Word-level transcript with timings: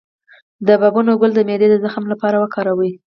د 0.67 0.69
بابونه 0.81 1.11
ګل 1.21 1.31
د 1.35 1.39
معدې 1.47 1.67
د 1.71 1.75
زخم 1.83 2.03
لپاره 2.11 2.35
وکاروئ 2.43 2.91